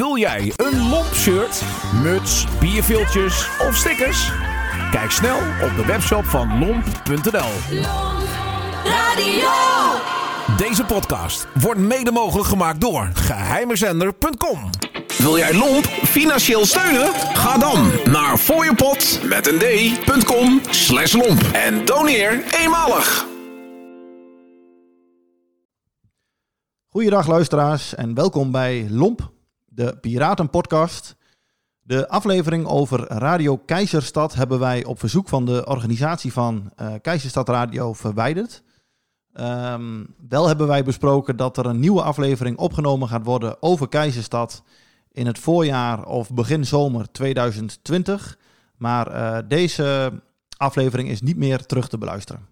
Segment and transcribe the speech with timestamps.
[0.00, 1.62] Wil jij een lomp shirt,
[2.02, 4.30] muts, bierviltjes of stickers?
[4.90, 7.80] Kijk snel op de webshop van lomp.nl.
[8.84, 9.50] Radio.
[10.56, 14.70] Deze podcast wordt mede mogelijk gemaakt door geheimezender.com.
[15.18, 17.12] Wil jij Lomp financieel steunen?
[17.14, 23.26] Ga dan naar fooiepot met een d.com slash lomp en doneer eenmalig.
[26.88, 29.30] Goeiedag luisteraars en welkom bij Lomp,
[29.70, 31.16] de Piratenpodcast.
[31.80, 37.48] De aflevering over Radio Keizerstad hebben wij op verzoek van de organisatie van eh Keizerstad
[37.48, 38.62] Radio verwijderd.
[39.32, 44.62] Ehm, wel hebben wij besproken dat er een nieuwe aflevering opgenomen gaat worden over Keizerstad
[45.12, 48.38] in het voorjaar of begin zomer 2020.
[48.76, 50.12] Maar eh, deze
[50.56, 52.46] aflevering is niet meer terug te beluisteren.